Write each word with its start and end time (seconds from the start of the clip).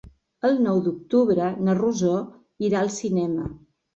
El 0.47 0.55
nou 0.67 0.79
d'octubre 0.85 1.49
na 1.67 1.75
Rosó 1.81 2.15
irà 2.69 2.79
al 2.81 2.91
cinema. 2.99 3.49